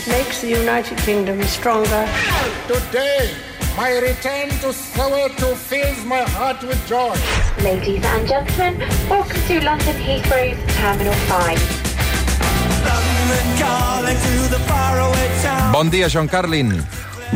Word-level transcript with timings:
It 0.00 0.08
makes 0.08 0.40
the 0.40 0.48
United 0.48 0.96
Kingdom 1.04 1.42
stronger. 1.44 2.08
Today, 2.64 3.36
my 3.76 4.00
return 4.00 4.48
to 4.64 4.72
Soweto 4.72 5.52
fills 5.54 6.00
my 6.06 6.24
heart 6.24 6.62
with 6.64 6.80
joy. 6.88 7.12
Ladies 7.60 8.00
and 8.00 8.24
gentlemen, 8.26 8.80
welcome 9.10 9.42
to 9.44 9.60
London 9.60 9.96
Heathrow's 10.00 10.56
Terminal 10.72 11.12
5. 11.28 11.60
Bon 15.70 15.90
dia, 15.90 16.08
John 16.08 16.28
Carlin. 16.28 16.80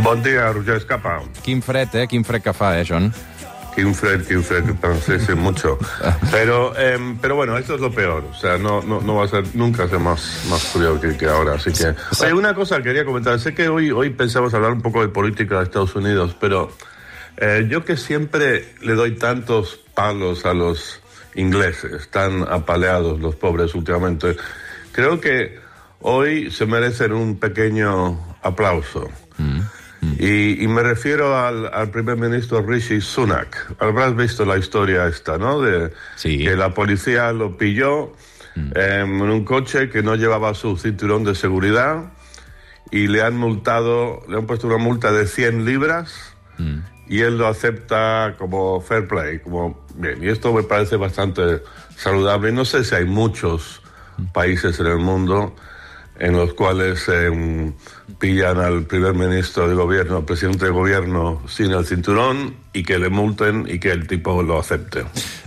Bon 0.01 0.23
dia, 0.23 0.49
Roger 0.51 0.81
Escapa. 0.81 1.21
Quin 1.45 1.61
fred, 1.61 1.93
eh? 1.95 2.07
Quin 2.07 2.25
fred 2.25 2.41
que 2.41 2.55
fa, 2.57 2.81
eh, 2.81 2.85
John? 2.85 3.13
Qué 3.75 3.85
un 3.85 3.95
fred, 3.95 4.25
qué 4.25 4.37
un 4.37 4.45
fred, 4.45 4.65
sí, 5.21 5.35
mucho. 5.35 5.79
Pero, 6.31 6.77
em, 6.79 7.19
pero 7.19 7.35
bueno, 7.35 7.59
esto 7.59 7.75
es 7.75 7.81
lo 7.81 7.91
peor. 7.93 8.25
O 8.31 8.35
sea, 8.35 8.57
no, 8.57 8.81
no, 8.83 9.01
no 9.01 9.17
va 9.17 9.25
a 9.25 9.29
ser, 9.29 9.45
nunca 9.55 9.89
ser 9.89 9.99
más, 9.99 10.45
más 10.49 10.63
frío 10.63 11.01
que, 11.01 11.17
que 11.17 11.27
ahora. 11.27 11.55
Así 11.55 11.73
que. 11.73 11.93
Hay 12.25 12.33
una 12.33 12.55
cosa 12.55 12.77
que 12.77 12.85
quería 12.85 13.05
comentar. 13.05 13.39
Sé 13.41 13.53
que 13.53 13.69
hoy, 13.69 13.91
hoy 13.91 14.11
pensamos 14.11 14.55
hablar 14.55 14.73
un 14.73 14.81
poco 14.81 15.01
de 15.01 15.09
política 15.09 15.59
de 15.59 15.65
Estados 15.65 15.95
Unidos, 15.97 16.37
pero 16.39 16.71
eh, 17.37 17.67
yo 17.69 17.85
que 17.85 17.97
siempre 17.97 18.75
le 18.83 18.95
doy 18.95 19.17
tantos 19.17 19.81
palos 19.95 20.47
a 20.47 20.55
los 20.55 21.01
ingleses, 21.35 22.09
tan 22.11 22.43
apaleados 22.43 23.19
los 23.21 23.35
pobres 23.35 23.75
últimamente, 23.75 24.37
creo 24.93 25.21
que 25.21 25.59
hoy 26.01 26.51
se 26.51 26.67
merecen 26.67 27.13
un 27.13 27.39
pequeño 27.39 28.37
aplauso. 28.43 29.09
Y, 30.19 30.63
y 30.63 30.69
me 30.69 30.83
refiero 30.83 31.37
al, 31.39 31.71
al 31.73 31.91
primer 31.91 32.17
ministro 32.17 32.63
Rishi 32.63 33.01
Sunak. 33.01 33.75
Habrás 33.79 34.15
visto 34.17 34.45
la 34.45 34.57
historia 34.57 35.07
esta, 35.07 35.39
¿no? 35.39 35.61
De 35.61 35.93
Sí. 36.17 36.39
que 36.45 36.57
la 36.57 36.73
policía 36.75 37.33
lo 37.33 37.57
pilló 37.57 38.13
em, 38.57 38.73
en 39.23 39.31
un 39.31 39.45
coche 39.45 39.89
que 39.91 40.03
no 40.03 40.15
llevaba 40.15 40.55
su 40.55 40.77
cinturón 40.77 41.25
de 41.25 41.35
seguridad 41.35 42.13
y 42.91 43.09
le 43.09 43.23
han 43.23 43.37
multado, 43.37 44.23
le 44.29 44.37
han 44.37 44.47
puesto 44.47 44.67
una 44.69 44.77
multa 44.79 45.11
de 45.13 45.27
100 45.27 45.65
libras 45.65 46.35
y 47.09 47.21
él 47.21 47.37
lo 47.37 47.49
acepta 47.49 48.35
como 48.39 48.81
fair 48.81 49.09
play, 49.09 49.41
como 49.41 49.85
bien. 49.97 50.23
Y 50.23 50.29
esto 50.29 50.53
me 50.53 50.63
parece 50.63 50.97
bastante 50.97 51.61
saludable. 51.97 52.53
No 52.53 52.65
sé 52.65 52.85
si 52.85 52.95
hay 52.95 53.05
muchos 53.07 53.83
países 54.33 54.79
en 54.79 54.87
el 54.87 54.99
mundo 54.99 55.57
en 56.19 56.37
los 56.37 56.55
cuales 56.55 57.09
em, 57.09 57.73
pillan 58.19 58.59
al 58.59 58.85
primer 58.85 59.15
ministro 59.15 59.69
de 59.69 59.75
gobierno, 59.75 60.19
al 60.19 60.25
presidente 60.25 60.67
de 60.67 60.71
gobierno 60.71 61.43
sin 61.49 61.73
el 61.73 61.85
cinturón 61.85 62.55
y 62.73 62.85
que 62.85 62.99
le 62.99 63.09
multen 63.09 63.67
y 63.69 63.79
que 63.79 63.91
el 63.91 64.07
tipo 64.07 64.43
lo 64.43 64.59
acepte. 64.59 65.05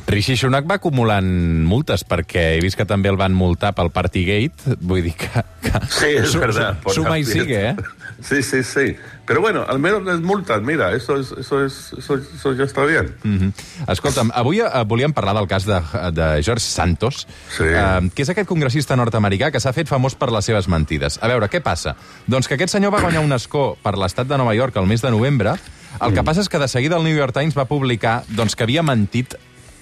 Rishi 0.08 0.38
Sunak 0.40 0.64
va 0.70 0.78
acumulant 0.80 1.28
multes 1.68 2.06
perquè 2.08 2.54
he 2.56 2.60
vist 2.64 2.78
que 2.80 2.86
també 2.88 3.10
el 3.12 3.18
van 3.20 3.34
multar 3.36 3.74
pel 3.76 3.90
Partygate. 3.92 4.78
Vull 4.80 5.02
dir 5.04 5.12
que... 5.20 5.28
que 5.66 5.82
Sí, 5.92 6.14
es 6.16 6.32
su- 6.32 6.40
verdad. 6.40 6.78
Suma 6.88 7.16
fiesta. 7.16 7.34
sigue, 7.34 7.70
eh? 7.72 7.76
Sí, 8.24 8.42
sí, 8.42 8.64
sí. 8.64 8.96
Pero 9.26 9.42
bueno, 9.42 9.66
al 9.68 9.80
menos 9.80 10.06
les 10.06 10.22
multan. 10.22 10.64
Mira, 10.64 10.94
eso 10.96 11.18
es, 11.20 11.34
eso 11.34 11.64
es, 11.66 11.92
eso, 11.98 12.16
eso 12.16 12.54
ya 12.54 12.64
está 12.64 12.86
bien. 12.86 13.14
Mm. 13.24 13.50
Escolta'm, 13.92 14.32
avui 14.34 14.62
eh, 14.64 14.70
volíem 14.88 15.12
parlar 15.12 15.36
del 15.36 15.46
cas 15.52 15.66
de, 15.68 15.76
de 16.16 16.42
George 16.42 16.64
Santos, 16.64 17.28
Sí. 17.58 17.66
eh, 17.68 18.08
que 18.16 18.24
és 18.24 18.32
aquest 18.32 18.48
congressista 18.48 18.96
nord-americà 18.96 19.52
que 19.52 19.60
s'ha 19.60 19.74
fet 19.76 19.92
famós 19.92 20.16
per 20.16 20.32
les 20.32 20.48
seves 20.48 20.70
mentides. 20.72 21.20
A 21.22 21.28
veure, 21.28 21.52
què 21.52 21.60
passa? 21.62 21.98
Doncs 22.32 22.48
que 22.48 22.56
aquest 22.56 22.72
senyor 22.78 22.96
va 22.96 23.04
guanyar 23.04 23.26
un 23.28 23.36
escó 23.36 23.74
per 23.84 23.98
l'estat 24.00 24.26
de 24.32 24.40
Nova 24.40 24.56
York 24.56 24.80
el 24.80 24.88
mes 24.88 25.04
de 25.04 25.12
novembre. 25.12 25.58
El 26.00 26.14
que 26.14 26.24
passa 26.24 26.42
és 26.46 26.50
que 26.50 26.60
de 26.62 26.68
seguida 26.72 26.96
el 26.96 27.04
New 27.04 27.16
York 27.18 27.34
Times 27.36 27.58
va 27.58 27.66
publicar 27.68 28.22
doncs, 28.30 28.56
que 28.56 28.64
havia 28.64 28.84
mentit 28.86 29.36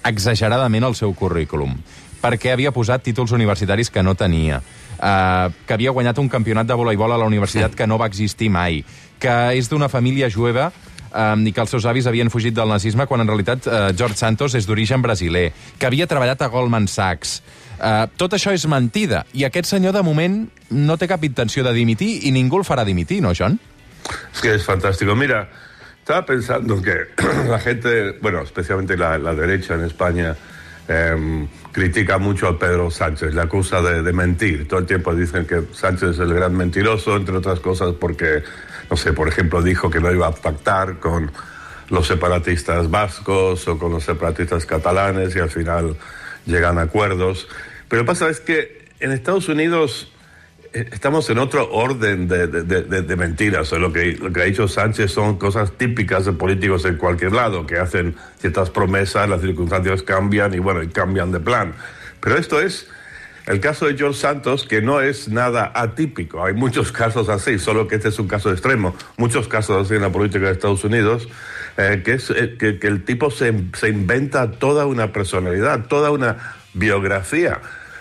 exageradament 0.08 0.86
el 0.86 0.98
seu 0.98 1.14
currículum 1.14 1.76
perquè 2.22 2.52
havia 2.54 2.72
posat 2.74 3.04
títols 3.04 3.32
universitaris 3.36 3.90
que 3.92 4.02
no 4.02 4.16
tenia, 4.18 4.58
uh, 4.58 5.52
que 5.66 5.74
havia 5.76 5.92
guanyat 5.94 6.18
un 6.18 6.30
campionat 6.32 6.66
de 6.66 6.74
voleibol 6.74 7.12
a 7.12 7.20
la 7.20 7.28
universitat 7.28 7.76
que 7.76 7.86
no 7.86 7.98
va 8.00 8.08
existir 8.10 8.48
mai, 8.50 8.82
que 9.20 9.36
és 9.54 9.70
d'una 9.70 9.90
família 9.92 10.30
jueva 10.32 10.70
um, 11.12 11.44
i 11.46 11.52
que 11.52 11.62
els 11.62 11.72
seus 11.72 11.86
avis 11.86 12.08
havien 12.08 12.30
fugit 12.32 12.56
del 12.56 12.72
nazisme 12.72 13.06
quan 13.06 13.22
en 13.22 13.30
realitat 13.30 13.68
uh, 13.68 13.76
George 13.96 14.18
Santos 14.18 14.56
és 14.58 14.66
d'origen 14.66 15.04
brasiler, 15.04 15.50
que 15.78 15.88
havia 15.88 16.08
treballat 16.10 16.42
a 16.42 16.50
Goldman 16.52 16.88
Sachs. 16.90 17.40
Uh, 17.76 18.06
tot 18.16 18.32
això 18.32 18.54
és 18.56 18.66
mentida, 18.70 19.24
i 19.36 19.44
aquest 19.44 19.70
senyor 19.70 19.94
de 19.96 20.02
moment 20.06 20.42
no 20.72 20.96
té 20.96 21.08
cap 21.08 21.24
intenció 21.24 21.64
de 21.66 21.74
dimitir 21.76 22.26
i 22.26 22.32
ningú 22.34 22.62
el 22.62 22.68
farà 22.68 22.86
dimitir, 22.88 23.20
no, 23.22 23.34
John? 23.36 23.60
Es 24.32 24.40
que 24.40 24.54
es 24.54 24.64
fantástico. 24.64 25.16
Mira, 25.16 25.48
estaba 26.06 26.24
pensando 26.24 26.80
que 26.80 27.08
la 27.48 27.58
gente, 27.58 28.12
bueno, 28.20 28.42
especialmente 28.42 28.96
la, 28.96 29.18
derecha 29.34 29.74
en 29.74 29.82
España, 29.82 30.36
em, 30.86 31.48
critica 31.72 32.18
mucho 32.18 32.46
a 32.46 32.56
Pedro 32.56 32.92
Sánchez, 32.92 33.34
le 33.34 33.40
acusa 33.40 33.82
de, 33.82 34.04
de 34.04 34.12
mentir. 34.12 34.68
Todo 34.68 34.78
el 34.78 34.86
tiempo 34.86 35.12
dicen 35.16 35.48
que 35.48 35.62
Sánchez 35.72 36.10
es 36.10 36.18
el 36.20 36.32
gran 36.32 36.56
mentiroso, 36.56 37.16
entre 37.16 37.36
otras 37.36 37.58
cosas 37.58 37.92
porque, 37.98 38.44
no 38.88 38.96
sé, 38.96 39.14
por 39.14 39.26
ejemplo, 39.26 39.62
dijo 39.62 39.90
que 39.90 39.98
no 39.98 40.12
iba 40.12 40.28
a 40.28 40.30
pactar 40.30 41.00
con 41.00 41.32
los 41.90 42.06
separatistas 42.06 42.88
vascos 42.88 43.66
o 43.66 43.76
con 43.76 43.90
los 43.90 44.04
separatistas 44.04 44.64
catalanes 44.64 45.34
y 45.34 45.40
al 45.40 45.50
final 45.50 45.96
llegan 46.46 46.78
a 46.78 46.82
acuerdos. 46.82 47.48
Pero 47.88 48.04
pasa 48.04 48.28
es 48.28 48.38
que 48.38 48.86
en 49.00 49.10
Estados 49.10 49.48
Unidos 49.48 50.12
estamos 50.72 51.28
en 51.30 51.38
otro 51.38 51.70
orden 51.72 52.28
de, 52.28 52.46
de- 52.46 52.62
de- 52.62 53.02
de- 53.02 53.16
mentiras. 53.16 53.72
Lo, 53.72 53.92
que, 53.92 54.12
lo 54.12 54.32
que 54.32 54.40
ha 54.42 54.44
dicho 54.44 54.68
Sánchez 54.68 55.10
son 55.12 55.38
cosas 55.38 55.72
típicas 55.72 56.24
de 56.24 56.32
políticos 56.32 56.84
en 56.84 56.96
cualquier 56.96 57.32
lado, 57.32 57.66
que 57.66 57.78
hacen 57.78 58.14
ciertas 58.38 58.70
promesas, 58.70 59.28
las 59.28 59.40
circunstancias 59.40 60.02
cambian 60.02 60.54
y 60.54 60.58
bueno, 60.58 60.80
cambian 60.92 61.32
de 61.32 61.40
plan. 61.40 61.74
Pero 62.20 62.36
esto 62.36 62.60
es 62.60 62.88
el 63.46 63.60
caso 63.60 63.86
de 63.86 63.96
George 63.96 64.18
Santos, 64.18 64.66
que 64.66 64.82
no 64.82 65.00
es 65.00 65.28
nada 65.28 65.70
atípico. 65.74 66.44
Hay 66.44 66.54
muchos 66.54 66.90
casos 66.90 67.28
así, 67.28 67.58
solo 67.58 67.86
que 67.86 67.94
este 67.96 68.08
es 68.08 68.18
un 68.18 68.26
caso 68.26 68.50
extremo. 68.50 68.96
Muchos 69.16 69.46
casos 69.48 69.86
así 69.86 69.94
en 69.94 70.02
la 70.02 70.10
política 70.10 70.46
de 70.46 70.52
Estados 70.52 70.82
Unidos, 70.82 71.28
eh, 71.76 72.02
que 72.04 72.14
es 72.14 72.30
eh, 72.30 72.56
que, 72.58 72.78
que 72.80 72.86
el 72.88 73.04
tipo 73.04 73.30
se, 73.30 73.54
se 73.74 73.88
inventa 73.88 74.50
toda 74.50 74.86
una 74.86 75.12
personalidad, 75.12 75.86
toda 75.86 76.10
una 76.10 76.56
biografía. 76.74 77.60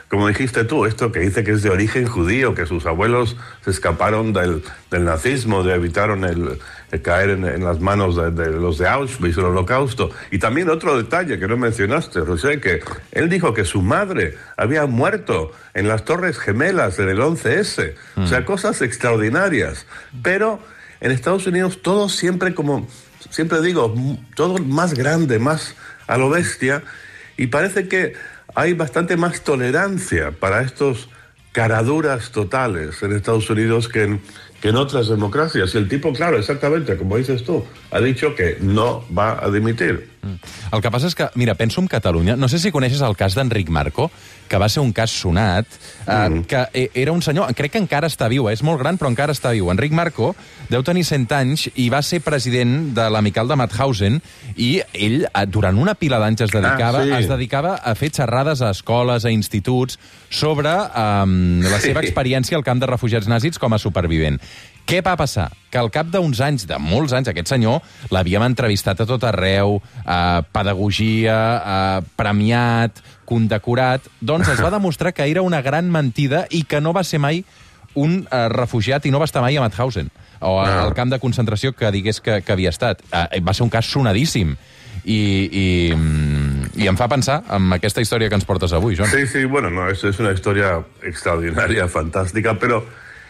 Como 0.10 0.28
dijiste 0.28 0.64
tú, 0.66 0.86
esto 0.86 1.12
que 1.12 1.20
dice 1.20 1.44
que 1.44 1.52
es 1.52 1.64
de 1.64 1.72
origen 1.72 2.06
judío, 2.06 2.54
que 2.54 2.66
sus 2.68 2.86
abuelos 2.86 3.36
se 3.64 3.72
escaparon 3.72 4.34
del, 4.34 4.64
del 4.92 5.04
nazismo, 5.04 5.64
de 5.64 5.74
evitaron 5.74 6.24
el, 6.24 6.60
el 6.92 7.02
caer 7.02 7.32
en, 7.32 7.44
en 7.44 7.64
las 7.64 7.80
manos 7.80 8.16
de, 8.16 8.30
de 8.30 8.52
los 8.52 8.78
de 8.78 8.88
Auschwitz, 8.88 9.38
el 9.38 9.46
holocausto. 9.46 10.12
Y 10.30 10.38
también 10.38 10.70
otro 10.70 10.96
detalle 10.96 11.40
que 11.40 11.48
no 11.48 11.58
mencionaste, 11.58 12.22
José, 12.22 12.62
que 12.62 12.82
él 13.12 13.30
dijo 13.30 13.54
que 13.54 13.66
su 13.66 13.82
madre 13.82 14.38
había 14.58 14.86
muerto 14.86 15.52
en 15.74 15.88
las 15.88 16.06
Torres 16.06 16.38
Gemelas 16.38 17.00
en 17.00 17.10
el 17.10 17.20
11S. 17.20 17.96
O 18.18 18.28
sea, 18.28 18.46
cosas 18.46 18.82
extraordinarias. 18.84 19.88
Pero 20.22 20.60
en 21.02 21.12
Estados 21.12 21.48
Unidos 21.48 21.82
todo 21.82 22.10
siempre 22.10 22.54
como, 22.54 22.88
siempre 23.30 23.62
digo, 23.62 23.94
todo 24.36 24.60
más 24.60 24.94
grande, 24.94 25.40
más 25.40 25.76
a 26.08 26.18
lo 26.18 26.30
bestia. 26.30 26.84
Y 27.38 27.48
parece 27.48 27.88
que 27.88 28.14
hay 28.56 28.74
bastante 28.74 29.18
más 29.18 29.42
tolerancia 29.42 30.32
para 30.32 30.62
estos 30.62 31.10
caraduras 31.52 32.32
totales 32.32 33.04
en 33.04 33.14
Estados 33.14 33.50
Unidos 33.50 33.88
que 33.88 34.04
en, 34.04 34.22
que 34.66 34.70
en 34.70 34.78
otras 34.78 35.08
democracias. 35.08 35.76
Y 35.76 35.78
el 35.78 35.88
tipo, 35.88 36.12
claro, 36.12 36.40
exactamente, 36.40 36.98
como 36.98 37.18
dices 37.18 37.44
tú, 37.44 37.64
ha 37.92 38.00
dicho 38.00 38.34
que 38.34 38.58
no 38.62 39.04
va 39.16 39.38
a 39.40 39.52
dimitir. 39.52 40.10
El 40.74 40.82
que 40.82 40.90
passa 40.90 41.06
és 41.06 41.14
que, 41.14 41.28
mira, 41.38 41.54
penso 41.54 41.78
en 41.84 41.88
Catalunya, 41.88 42.34
no 42.36 42.48
sé 42.50 42.58
si 42.58 42.72
coneixes 42.74 43.04
el 43.06 43.14
cas 43.14 43.36
d'Enric 43.38 43.70
Marco, 43.70 44.08
que 44.50 44.58
va 44.58 44.66
ser 44.74 44.82
un 44.82 44.90
cas 44.94 45.12
sonat, 45.14 45.70
eh, 46.08 46.42
que 46.50 46.64
eh, 46.74 46.90
era 46.98 47.12
un 47.14 47.22
senyor, 47.22 47.52
crec 47.54 47.76
que 47.76 47.82
encara 47.82 48.10
està 48.10 48.26
viu, 48.30 48.48
eh, 48.50 48.56
és 48.58 48.64
molt 48.66 48.82
gran 48.82 48.98
però 48.98 49.12
encara 49.12 49.36
està 49.38 49.52
viu. 49.54 49.70
Enric 49.70 49.94
Marco 49.94 50.32
deu 50.72 50.82
tenir 50.82 51.04
100 51.06 51.30
anys 51.38 51.68
i 51.78 51.92
va 51.94 52.02
ser 52.02 52.24
president 52.26 52.90
de 52.98 53.06
l'amical 53.14 53.48
de 53.48 53.58
Mauthausen 53.62 54.18
i 54.58 54.72
ell, 54.98 55.28
eh, 55.30 55.46
durant 55.46 55.78
una 55.78 55.94
pila 55.94 56.18
d'anys 56.18 56.48
es 56.48 56.56
dedicava, 56.58 57.04
Ah, 57.06 57.06
sí. 57.06 57.14
es 57.22 57.30
dedicava 57.30 57.76
a 57.78 57.94
fer 57.94 58.10
xerrades 58.10 58.66
a 58.66 58.72
escoles, 58.74 59.26
a 59.26 59.32
instituts, 59.34 60.00
sobre 60.30 60.74
um, 60.74 61.62
la 61.62 61.78
seva 61.80 62.02
experiència 62.02 62.58
al 62.58 62.66
camp 62.66 62.82
de 62.82 62.90
refugiats 62.90 63.30
nazis 63.30 63.62
com 63.62 63.74
a 63.74 63.80
supervivent. 63.80 64.42
Què 64.86 65.02
va 65.02 65.16
passar? 65.18 65.50
Que 65.74 65.80
al 65.82 65.90
cap 65.92 66.08
d'uns 66.14 66.40
anys, 66.46 66.68
de 66.70 66.78
molts 66.80 67.14
anys, 67.18 67.28
aquest 67.32 67.50
senyor 67.50 67.82
l'havíem 68.14 68.44
entrevistat 68.46 69.02
a 69.02 69.08
tot 69.10 69.24
arreu, 69.26 69.80
eh, 70.06 70.42
pedagogia, 70.54 71.38
eh, 71.58 72.02
premiat, 72.16 73.02
condecorat... 73.26 74.06
Doncs 74.22 74.52
es 74.54 74.62
va 74.62 74.70
demostrar 74.78 75.14
que 75.14 75.26
era 75.26 75.42
una 75.42 75.62
gran 75.66 75.90
mentida 75.92 76.46
i 76.52 76.64
que 76.70 76.82
no 76.82 76.94
va 76.94 77.04
ser 77.04 77.20
mai 77.20 77.44
un 77.96 78.28
eh, 78.30 78.48
refugiat 78.52 79.06
i 79.08 79.12
no 79.12 79.20
va 79.20 79.26
estar 79.26 79.42
mai 79.42 79.58
a 79.58 79.62
Mauthausen 79.64 80.10
o 80.42 80.60
a, 80.60 80.66
Ah. 80.68 80.84
al 80.84 80.94
camp 80.94 81.10
de 81.10 81.18
concentració 81.20 81.72
que 81.74 81.90
digués 81.96 82.20
que, 82.22 82.42
que 82.44 82.52
havia 82.54 82.70
estat. 82.70 83.02
Eh, 83.10 83.40
va 83.42 83.54
ser 83.56 83.64
un 83.66 83.72
cas 83.74 83.88
sonadíssim. 83.90 84.56
I, 85.06 85.16
i, 85.52 85.66
mm, 85.96 86.76
I 86.82 86.88
em 86.90 86.98
fa 86.98 87.08
pensar 87.12 87.40
en 87.54 87.74
aquesta 87.76 88.02
història 88.02 88.30
que 88.30 88.36
ens 88.38 88.46
portes 88.46 88.74
avui, 88.74 88.96
Joan. 88.98 89.10
Sí, 89.12 89.28
sí, 89.28 89.46
bueno, 89.46 89.70
no, 89.70 89.90
eso 89.90 90.10
es 90.10 90.20
una 90.20 90.32
historia 90.32 90.80
extraordinaria, 91.04 91.88
fantástica, 91.88 92.56
pero, 92.60 92.84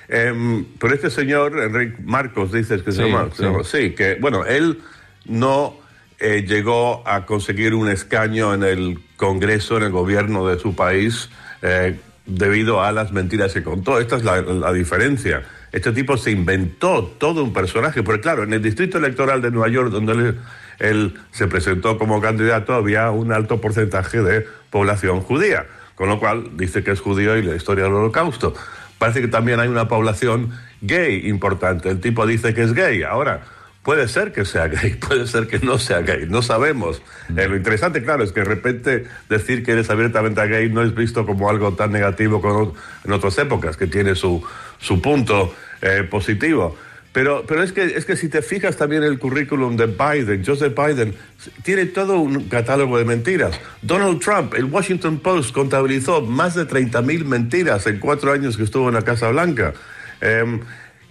em, 0.07 0.65
pero 0.79 0.93
este 0.93 1.09
señor, 1.09 1.57
Enrique 1.59 1.97
Marcos, 2.03 2.51
dices 2.51 2.81
que 2.83 2.91
se 2.91 3.03
Sí, 3.03 3.09
llama, 3.09 3.29
se 3.31 3.37
sí. 3.37 3.43
llama- 3.43 3.63
sí, 3.63 3.89
que, 3.91 4.15
bueno, 4.21 4.45
él 4.45 4.79
no 5.25 5.77
eh, 6.19 6.45
llegó 6.47 7.05
a 7.07 7.25
conseguir 7.25 7.73
un 7.73 7.89
escaño 7.89 8.53
en 8.53 8.63
el 8.63 8.99
Congreso, 9.17 9.77
en 9.77 9.83
el 9.83 9.91
gobierno 9.91 10.47
de 10.47 10.57
su 10.57 10.73
país, 10.75 11.29
eh, 11.61 11.97
debido 12.25 12.81
a 12.81 12.91
las 12.93 13.11
mentiras 13.11 13.53
que 13.53 13.63
contó. 13.63 13.99
Esta 13.99 14.15
es 14.15 14.23
la, 14.23 14.41
la 14.41 14.71
diferencia. 14.73 15.43
este 15.73 15.91
tipo 15.91 16.15
se 16.15 16.31
inventó 16.31 17.03
todo 17.19 17.43
un 17.43 17.51
personaje, 17.51 18.01
porque 18.01 18.21
claro, 18.21 18.43
en 18.43 18.53
el 18.53 18.61
distrito 18.61 18.97
electoral 18.97 19.41
de 19.41 19.51
Nueva 19.51 19.67
York, 19.67 19.89
donde 19.91 20.13
él, 20.13 20.39
él 20.79 21.13
se 21.31 21.47
presentó 21.47 21.97
como 21.97 22.21
candidato, 22.21 22.73
había 22.73 23.11
un 23.11 23.33
alto 23.33 23.59
porcentaje 23.59 24.21
de 24.21 24.47
población 24.69 25.19
judía, 25.19 25.65
con 25.95 26.07
lo 26.07 26.17
cual 26.19 26.51
dice 26.55 26.81
que 26.81 26.91
es 26.91 27.01
judío 27.01 27.35
y 27.37 27.43
la 27.43 27.55
historia 27.57 27.83
del 27.83 27.93
holocausto. 27.93 28.53
Parece 28.97 29.21
que 29.21 29.27
también 29.27 29.59
hay 29.59 29.67
una 29.67 29.87
población 29.87 30.51
gay 30.81 31.27
importante, 31.27 31.89
el 31.89 31.99
tipo 31.99 32.25
dice 32.25 32.53
que 32.53 32.63
es 32.63 32.73
gay, 32.73 33.03
ahora 33.03 33.41
puede 33.85 34.07
ser 34.07 34.33
que 34.33 34.45
sea 34.45 34.67
gay, 34.67 34.95
puede 35.07 35.27
ser 35.27 35.47
que 35.47 35.59
no 35.59 35.77
sea 35.77 36.01
gay, 36.01 36.25
no 36.27 36.41
sabemos. 36.41 37.01
Eh, 37.37 37.47
lo 37.47 37.55
interesante, 37.55 38.03
claro, 38.03 38.23
es 38.23 38.31
que 38.31 38.41
de 38.41 38.47
repente 38.47 39.05
decir 39.29 39.63
que 39.63 39.73
eres 39.73 39.89
abiertamente 39.89 40.45
gay 40.47 40.69
no 40.69 40.81
es 40.81 40.93
visto 40.93 41.25
como 41.25 41.49
algo 41.49 41.73
tan 41.73 41.91
negativo 41.91 42.41
como 42.41 42.73
en 43.03 43.11
otras 43.13 43.37
épocas, 43.37 43.77
que 43.77 43.87
tiene 43.87 44.15
su, 44.15 44.43
su 44.79 45.01
punto 45.01 45.53
eh, 45.81 46.05
positivo. 46.09 46.75
Pero, 47.15 47.45
pero 47.47 47.63
es, 47.63 47.71
que, 47.71 47.85
es 47.85 48.03
que 48.03 48.17
si 48.17 48.27
te 48.27 48.41
fijas 48.41 48.75
también 48.75 49.01
el 49.01 49.17
currículum 49.17 49.77
de 49.77 49.85
Biden, 49.85 50.43
Joseph 50.45 50.75
Biden, 50.75 51.15
tiene 51.63 51.85
todo 51.85 52.19
un 52.19 52.49
catálogo 52.49 52.97
de 52.97 53.05
mentiras. 53.05 53.57
Donald 53.81 54.19
Trump, 54.19 54.53
el 54.53 54.65
Washington 54.65 55.19
Post 55.19 55.53
contabilizó 55.53 56.19
más 56.19 56.55
de 56.55 56.67
30.000 56.67 57.23
mentiras 57.23 57.87
en 57.87 57.99
cuatro 57.99 58.33
años 58.33 58.57
que 58.57 58.63
estuvo 58.63 58.89
en 58.89 58.95
la 58.95 59.03
Casa 59.03 59.29
Blanca. 59.29 59.73
Eh, 60.19 60.59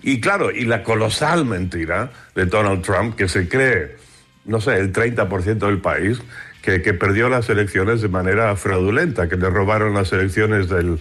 y 0.03 0.21
claro, 0.21 0.51
y 0.51 0.67
la 0.67 0.83
colosal 0.83 1.47
mentira 1.47 2.11
de 2.35 2.45
Donald 2.45 2.83
Trump, 2.83 3.17
que 3.17 3.27
se 3.27 3.49
cree, 3.49 3.97
no 4.45 4.61
sé, 4.61 4.77
el 4.77 4.93
30% 4.93 5.56
del 5.56 5.79
país, 5.79 6.21
que, 6.61 6.83
que, 6.83 6.93
perdió 6.93 7.31
las 7.31 7.49
elecciones 7.49 8.03
de 8.03 8.09
manera 8.09 8.55
fraudulenta, 8.56 9.27
que 9.27 9.37
le 9.37 9.49
robaron 9.49 9.95
las 9.95 10.12
elecciones 10.12 10.69
del, 10.69 11.01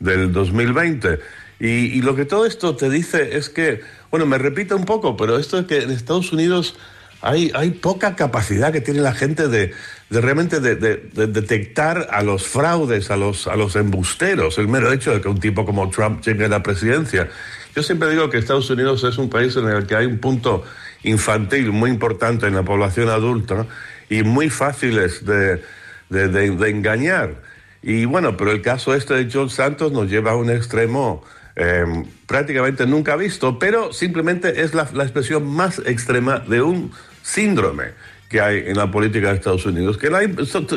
del 0.00 0.32
2020. 0.32 1.20
Y, 1.60 2.00
lo 2.00 2.16
que 2.16 2.24
todo 2.24 2.46
esto 2.46 2.74
te 2.74 2.88
dice 2.88 3.36
es 3.36 3.50
que, 3.50 3.82
bueno, 4.10 4.24
me 4.24 4.38
repito 4.38 4.74
un 4.74 4.86
poco, 4.86 5.16
pero 5.16 5.38
esto 5.38 5.58
es 5.58 5.66
que 5.66 5.82
en 5.82 5.90
Estados 5.90 6.32
Unidos 6.32 6.74
hay, 7.20 7.52
hay 7.54 7.72
poca 7.72 8.16
capacidad 8.16 8.72
que 8.72 8.80
tiene 8.80 9.00
la 9.02 9.12
gente 9.12 9.46
de, 9.46 9.72
de 10.08 10.20
realmente 10.22 10.60
de, 10.60 10.76
de, 10.76 10.96
de, 10.96 11.26
detectar 11.26 12.08
a 12.12 12.22
los 12.22 12.44
fraudes, 12.44 13.10
a 13.10 13.18
los, 13.18 13.46
a 13.46 13.56
los 13.56 13.76
embusteros, 13.76 14.56
el 14.56 14.68
mero 14.68 14.90
hecho 14.90 15.12
de 15.12 15.20
que 15.20 15.28
un 15.28 15.38
tipo 15.38 15.66
como 15.66 15.90
Trump 15.90 16.22
llegue 16.24 16.46
a 16.46 16.48
la 16.48 16.62
presidencia. 16.62 17.28
Yo 17.76 17.82
siempre 17.82 18.08
digo 18.08 18.30
que 18.30 18.38
Estados 18.38 18.70
Unidos 18.70 19.04
es 19.04 19.18
un 19.18 19.28
país 19.28 19.54
en 19.56 19.68
el 19.68 19.86
que 19.86 19.96
hay 19.96 20.06
un 20.06 20.18
punto 20.18 20.64
infantil 21.02 21.72
muy 21.72 21.90
importante 21.90 22.46
en 22.46 22.54
la 22.54 22.62
población 22.62 23.10
adulta 23.10 23.66
y 24.08 24.22
muy 24.22 24.48
fáciles 24.48 25.26
de, 25.26 25.62
de, 26.08 26.28
de 26.28 26.70
engañar. 26.70 27.34
Y 27.82 28.06
bueno, 28.06 28.38
pero 28.38 28.50
el 28.50 28.62
caso 28.62 28.94
este 28.94 29.12
de 29.12 29.30
John 29.30 29.50
Santos 29.50 29.92
nos 29.92 30.08
lleva 30.08 30.32
a 30.32 30.36
un 30.36 30.50
extremo 30.50 31.22
eh, 31.56 31.84
prácticamente 32.26 32.86
nunca 32.86 33.16
visto, 33.16 33.58
pero 33.58 33.92
simplemente 33.92 34.62
es 34.62 34.74
la, 34.74 34.82
expresión 34.82 35.46
más 35.46 35.78
extrema 35.80 36.38
de 36.38 36.62
un 36.62 36.92
síndrome 37.22 37.92
que 38.28 38.40
hay 38.40 38.64
en 38.66 38.76
la 38.76 38.90
política 38.90 39.28
de 39.28 39.34
Estados 39.34 39.66
Unidos. 39.66 39.98
Que 39.98 40.10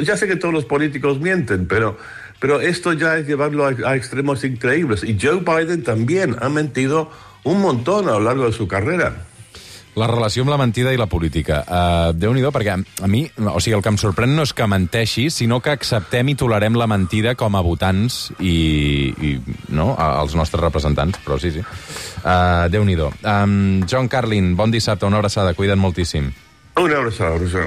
ya 0.04 0.18
sé 0.18 0.28
que 0.28 0.36
todos 0.36 0.54
los 0.54 0.66
políticos 0.66 1.20
mienten, 1.20 1.68
pero 1.68 1.98
pero 2.44 2.60
esto 2.60 2.92
ya 2.92 3.18
es 3.18 3.26
llevarlo 3.26 3.66
a, 3.66 3.96
extremos 3.96 4.44
increíbles. 4.44 5.06
Y 5.06 5.18
Joe 5.18 5.40
Biden 5.40 5.82
también 5.82 6.36
ha 6.42 6.50
mentido 6.50 7.10
un 7.46 7.62
montón 7.62 8.10
a 8.10 8.12
lo 8.12 8.20
largo 8.20 8.46
de 8.46 8.52
su 8.52 8.68
carrera. 8.68 9.28
La 10.00 10.08
relació 10.10 10.42
amb 10.42 10.50
la 10.50 10.58
mentida 10.58 10.94
i 10.94 10.98
la 10.98 11.06
política. 11.10 11.60
Uh, 11.64 12.14
Déu-n'hi-do, 12.18 12.50
perquè 12.56 12.74
a 12.74 13.10
mi, 13.10 13.24
o 13.30 13.60
sigui, 13.62 13.76
el 13.78 13.84
que 13.86 13.92
em 13.94 14.00
sorprèn 14.02 14.34
no 14.34 14.46
és 14.48 14.54
que 14.58 14.66
menteixi, 14.70 15.28
sinó 15.30 15.60
que 15.62 15.74
acceptem 15.74 16.34
i 16.34 16.38
tolerem 16.40 16.78
la 16.80 16.90
mentida 16.90 17.36
com 17.38 17.54
a 17.54 17.62
votants 17.62 18.32
i, 18.40 18.56
i 19.14 19.36
no, 19.70 19.92
als 19.94 20.34
nostres 20.40 20.64
representants, 20.64 21.22
però 21.26 21.38
sí, 21.42 21.54
sí. 21.54 21.62
Uh, 22.24 22.66
Déu-n'hi-do. 22.74 23.12
Um, 23.22 23.84
John 23.86 24.10
Carlin, 24.10 24.56
bon 24.58 24.74
dissabte, 24.74 25.06
una 25.06 25.22
abraçada, 25.22 25.54
cuida't 25.54 25.80
moltíssim. 25.80 26.32
Una 26.82 26.98
abraçada, 26.98 27.38
Roger. 27.38 27.62